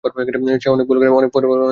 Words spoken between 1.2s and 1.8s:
কষ্ট পায়।